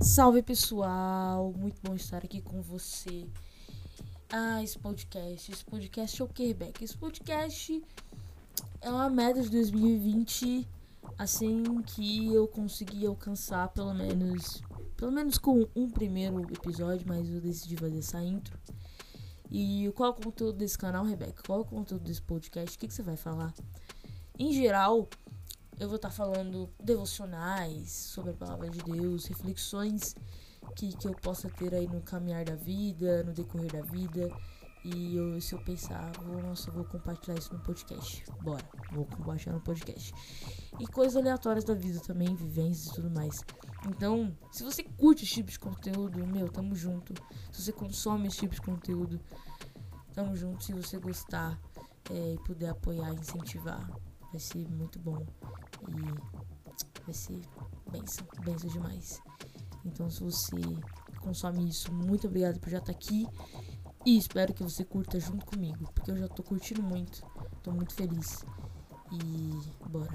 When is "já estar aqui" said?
62.68-63.26